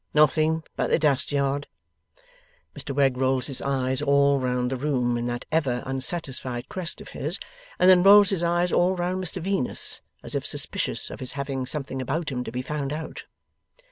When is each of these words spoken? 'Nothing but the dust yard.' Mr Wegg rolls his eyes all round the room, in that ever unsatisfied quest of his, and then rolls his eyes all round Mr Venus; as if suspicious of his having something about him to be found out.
'Nothing 0.15 0.63
but 0.75 0.87
the 0.89 0.97
dust 0.97 1.31
yard.' 1.31 1.67
Mr 2.75 2.89
Wegg 2.89 3.17
rolls 3.17 3.45
his 3.45 3.61
eyes 3.61 4.01
all 4.01 4.39
round 4.39 4.71
the 4.71 4.75
room, 4.75 5.15
in 5.15 5.27
that 5.27 5.45
ever 5.51 5.83
unsatisfied 5.85 6.67
quest 6.69 7.01
of 7.01 7.09
his, 7.09 7.37
and 7.77 7.87
then 7.87 8.01
rolls 8.01 8.31
his 8.31 8.41
eyes 8.43 8.71
all 8.71 8.95
round 8.95 9.23
Mr 9.23 9.39
Venus; 9.43 10.01
as 10.23 10.33
if 10.33 10.43
suspicious 10.43 11.11
of 11.11 11.19
his 11.19 11.33
having 11.33 11.67
something 11.67 12.01
about 12.01 12.31
him 12.31 12.43
to 12.43 12.51
be 12.51 12.63
found 12.63 12.91
out. 12.91 13.25